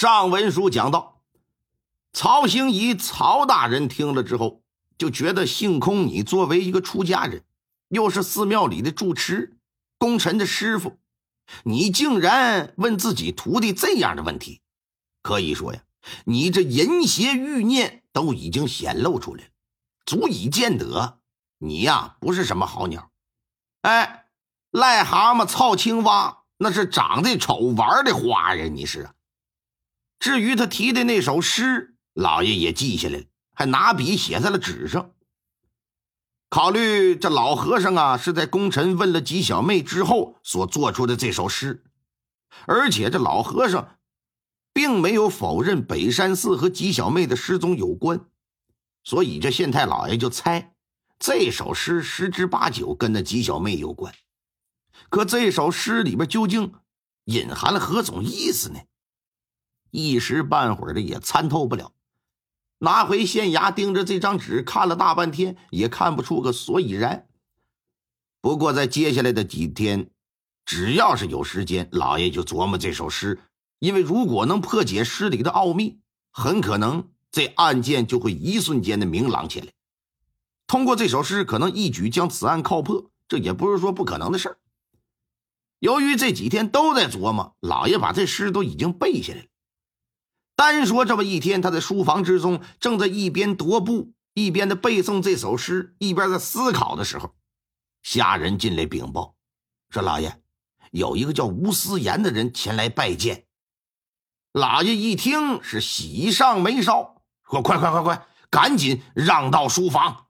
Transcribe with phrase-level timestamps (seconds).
[0.00, 1.20] 上文书讲到，
[2.14, 4.62] 曹兴仪曹大人听了之后，
[4.96, 7.44] 就觉得姓空你作为一个出家人，
[7.88, 9.58] 又是寺庙里的住持，
[9.98, 10.98] 功臣的师傅，
[11.64, 14.62] 你竟然问自己徒弟这样的问题，
[15.20, 15.82] 可以说呀，
[16.24, 19.50] 你这淫邪欲念都已经显露出来了，
[20.06, 21.18] 足以见得
[21.58, 23.10] 你呀不是什么好鸟。
[23.82, 24.24] 哎，
[24.72, 28.64] 癞蛤蟆操青蛙，那是长得丑玩的花呀！
[28.64, 29.10] 你是。
[30.20, 33.24] 至于他提的那首诗，老爷也记下来了，
[33.54, 35.12] 还拿笔写在了纸上。
[36.50, 41.84] 考虑这老和尚啊，是在功臣问了吉小妹之后所做出的这首诗，
[42.66, 43.96] 而且这老和尚
[44.74, 48.26] 并没有否认北山寺和吉小妹的失踪有关，
[49.02, 50.74] 所以这县太老爷就猜
[51.18, 54.12] 这首诗十之八九跟那吉小妹有关。
[55.08, 56.74] 可这首诗里边究竟
[57.24, 58.80] 隐含了何种意思呢？
[59.90, 61.92] 一时半会儿的也参透不了，
[62.78, 67.26] 拿回县衙盯着这张纸看了大半天，也看不出个所以然。
[68.40, 70.10] 不过在接下来的几天，
[70.64, 73.38] 只要是有时间，老爷就琢磨这首诗，
[73.80, 79.68] 因为如果能破解诗里的奥秘，很可能这案件就会一瞬间的明朗起来。
[80.66, 84.58] 通过这首诗，可能一举将此案告破，这也不是说不可能的事儿。
[85.80, 89.46] 由于这几天都在琢磨，老爷把这诗都已经背下来了。
[90.60, 97.34] 单说这么一天，他在书房之中正在一边踱步，一边的背诵这首诗，一边在思考的时候，
[98.02, 99.36] 下人进来禀报，
[99.88, 100.38] 说：“老爷，
[100.90, 103.46] 有一个叫吴思言的人前来拜见。”
[104.52, 110.26] 老爷一听是喜上眉梢，说：“快快快快，赶紧让到书房，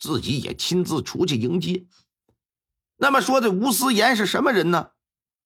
[0.00, 1.86] 自己也亲自出去迎接。”
[2.98, 4.90] 那么说的吴思言是什么人呢？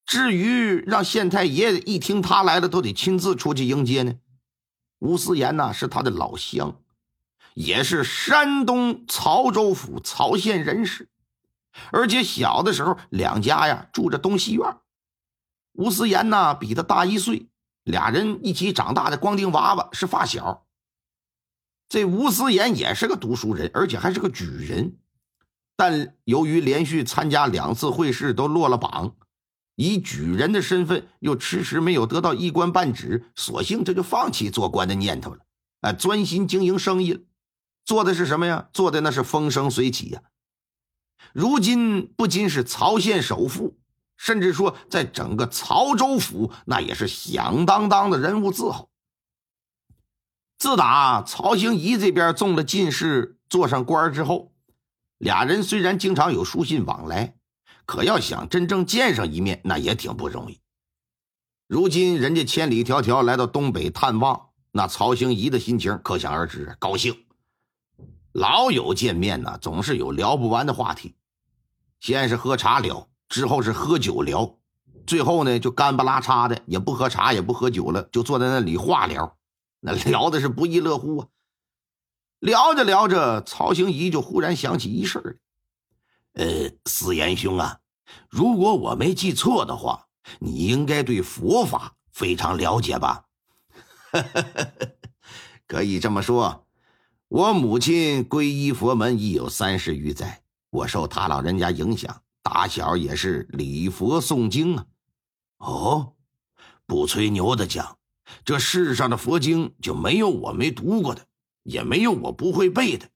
[0.06, 4.14] 至于让县太爷一听他来了，都得亲自出去迎接呢。
[5.00, 6.80] 吴思言呐，是他的老乡，
[7.54, 11.08] 也是山东曹州府曹县人士，
[11.90, 14.76] 而且小的时候两家呀住着东西院。
[15.72, 17.48] 吴思言呢比他大一岁，
[17.82, 20.64] 俩人一起长大的光腚娃娃是发小。
[21.88, 24.96] 这吴思言也是个读书人，而且还是个举人，
[25.76, 29.16] 但由于连续参加两次会试都落了榜。
[29.76, 35.40] 以举人的身份，又迟迟没有得到一官半职，索性这就放弃做官的念头了。
[35.82, 37.20] 哎，专心经营生意了。
[37.84, 38.68] 做的是什么呀？
[38.72, 40.22] 做的那是风生水起呀。
[41.32, 43.78] 如今不仅是曹县首富，
[44.16, 48.88] 甚至说在整个曹州府，那也是响当当的人物字号。
[50.58, 54.52] 自打曹兴仪这边中了进士，做上官之后，
[55.18, 57.35] 俩人虽然经常有书信往来。
[57.86, 60.60] 可要想真正见上一面，那也挺不容易。
[61.68, 67.16] 如今人家千里迢迢来到东北探望，那曹兴仪的心情可想而知，高兴。
[68.32, 71.14] 老友见面呢，总是有聊不完的话题。
[72.00, 74.58] 先是喝茶聊，之后是喝酒聊，
[75.06, 79.36] 最后呢就干巴拉碴的，也不喝茶也不喝酒了，就坐在那里话聊。
[79.80, 81.28] 那聊的是不亦乐乎啊。
[82.40, 85.38] 聊着聊着，曹兴仪就忽然想起一事儿。
[86.36, 87.80] 呃，思言兄啊，
[88.28, 90.06] 如果我没记错的话，
[90.38, 93.24] 你应该对佛法非常了解吧？
[95.66, 96.66] 可以这么说，
[97.28, 104.86] 我母亲皈依佛门已有三十余载，我受他老人家影响，打小也是礼佛诵经啊。
[105.56, 106.12] 哦，
[106.84, 107.96] 不吹牛的讲，
[108.44, 111.26] 这世上的佛经就没有我没读过的，
[111.62, 113.08] 也没有我不会背的。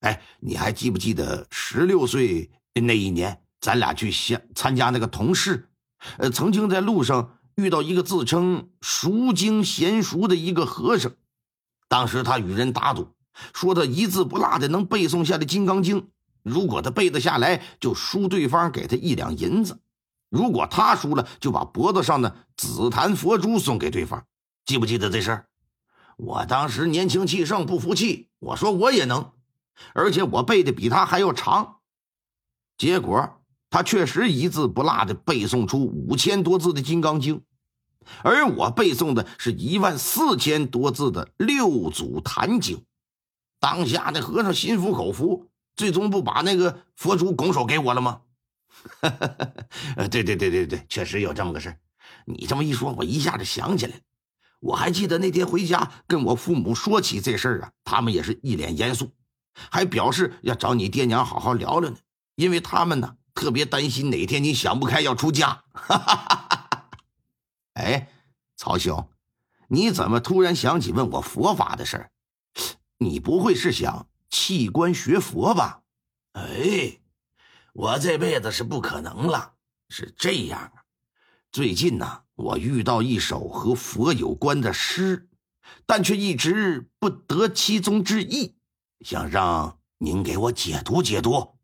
[0.00, 2.50] 哎，你还记不记得十六岁？
[2.80, 5.68] 那一年，咱俩去相参加那个同事，
[6.18, 11.12] 呃，曾经在路上遇到一个自称熟经娴熟的一个和尚。
[11.88, 13.08] 当时他与人打赌，
[13.54, 16.02] 说他一字不落的能背诵下的《金刚经》，
[16.42, 19.74] 如果他背得下来，就输对方给他一两银子；
[20.28, 24.24] 如果他输了，就把脖子上的紫檀佛珠送给对方。
[24.64, 25.46] 记不记得这事儿？
[26.16, 29.32] 我当时年轻气盛，不服气，我说我也能，
[29.94, 31.75] 而且我背的比他还要长。
[32.78, 33.40] 结果，
[33.70, 37.38] 他确实一字不落的背诵出五千多字的《金刚经》，
[38.22, 42.76] 而我背诵的是一万四千多字的《六祖坛经》。
[43.58, 48.20] 当下那和尚心服口服，最终不把那个佛珠拱手给我了吗？
[50.10, 51.74] 对对对对对，确实有这么个事
[52.26, 54.00] 你这么一说，我一下子想起来了。
[54.60, 59.12] 我还记得那天回家跟我父母说起这事儿啊，他们也是一脸严肃，
[59.54, 61.96] 还表示要找你爹娘好好聊聊呢。
[62.36, 65.64] 因为他们呢特别担心哪天你想不开要出家。
[65.72, 66.90] 哈哈哈哈
[67.74, 68.08] 哎，
[68.56, 69.10] 曹兄，
[69.68, 72.10] 你怎么突然想起问我佛法的事儿？
[72.98, 75.82] 你不会是想弃官学佛吧？
[76.32, 77.00] 哎，
[77.72, 79.54] 我这辈子是不可能了。
[79.88, 80.72] 是这样，
[81.52, 85.28] 最近呢，我遇到一首和佛有关的诗，
[85.84, 88.56] 但却一直不得其中之意，
[89.00, 91.55] 想让您给我解读解读。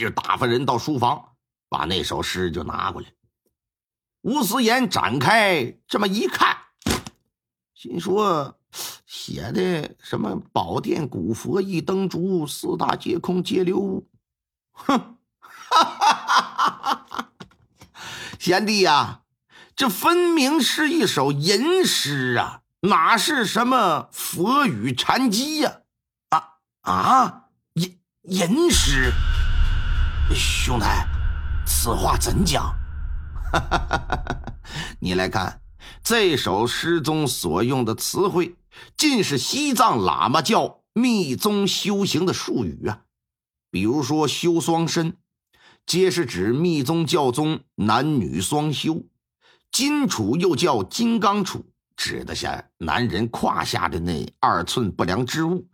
[0.00, 1.36] 就打发人到书房，
[1.68, 3.08] 把那首诗就拿过来。
[4.22, 6.56] 吴思言展开这么一看，
[7.74, 8.58] 心说
[9.06, 14.08] ：“写的什么宝殿古佛一灯烛，四大皆空皆流雾。”
[14.72, 15.16] 哼，
[18.40, 19.22] 贤弟呀，
[19.76, 25.82] 这分明是一首吟诗啊，哪是什么佛语禅机呀？
[26.30, 27.44] 啊啊，
[27.74, 29.12] 吟吟诗，
[30.32, 31.06] 兄台，
[31.66, 32.64] 此话怎讲？
[33.52, 34.52] 哈哈哈哈哈！
[34.98, 35.60] 你来看，
[36.02, 38.56] 这首诗中所用的词汇，
[38.96, 43.02] 尽是西藏喇嘛教密宗修行的术语啊。
[43.70, 45.16] 比如说“修双身”，
[45.84, 48.94] 皆是指密宗教宗男女双修
[49.70, 51.62] ；“金杵”又叫“金刚杵”，
[51.96, 55.68] 指的是男人胯下的那二寸不良之物；“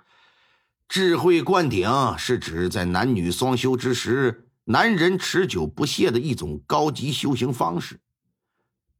[0.90, 1.88] 智慧灌顶”
[2.18, 4.48] 是指在男女双修之时。
[4.64, 8.00] 男人持久不懈的一种高级修行方式，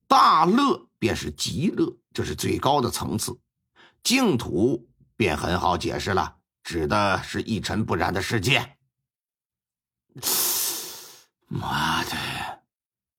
[0.09, 3.39] 大乐便是极乐，这是最高的层次。
[4.03, 8.77] 净土便很好解释了，指的是一尘不染的世界。
[11.47, 12.11] 妈的！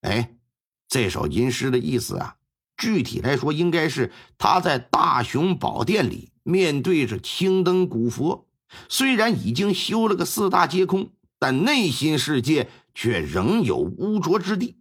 [0.01, 0.35] 哎，
[0.89, 2.35] 这首吟诗的意思啊，
[2.75, 8.45] 具体来说，应该是他在大雄宝殿里面对着青灯古佛，
[8.89, 11.11] 虽然已经修了个四大皆空。
[11.43, 14.77] 但内心世界却仍有污浊之地。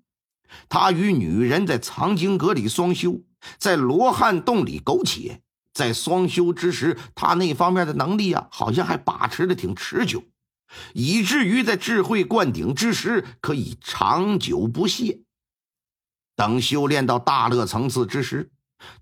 [0.69, 3.23] 他与女人在藏经阁里双修，
[3.57, 5.41] 在罗汉洞里苟且，
[5.73, 10.23] 在双修之时，他那方面的能力啊，好像还把持的挺持久，
[10.93, 15.23] 以至于在智慧灌顶之时可以长久不懈。
[16.37, 18.51] 等修炼到大乐层次之时，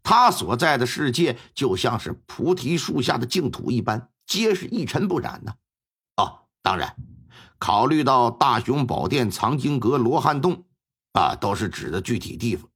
[0.05, 5.55] 他所在的世界就像是菩提树下的净土一般，皆是一尘不染呢。
[6.19, 6.95] 哦，当然。
[7.59, 10.65] 考虑到大雄宝殿、藏经阁、罗汉洞，
[11.13, 12.71] 啊，都是指的具体地方，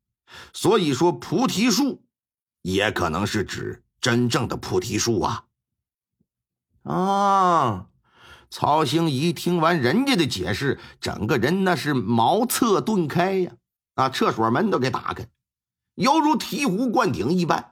[0.52, 2.02] 所以说菩提树，
[2.62, 5.44] 也可能是指真正的菩提树啊。
[6.82, 7.86] 啊，
[8.50, 13.52] 曹兴仪听完人家的解释，整个人那是茅塞顿开呀，
[13.94, 15.28] 啊，厕所门都给打开，
[15.94, 17.71] 犹如醍醐灌顶一般。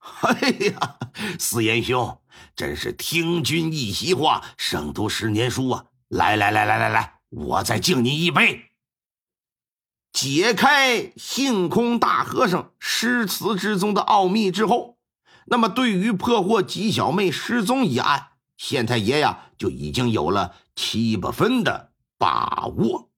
[0.00, 0.98] 哎呀，
[1.38, 2.20] 四言兄
[2.56, 5.84] 真是听君一席话，胜读十年书啊！
[6.08, 8.70] 来来来来来来，我再敬你一杯。
[10.12, 14.98] 解开性空大和尚诗词之中的奥秘之后，
[15.46, 23.09] 那么对于破获吉小妹失踪一案，县太爷呀就已经有了七八分的把握。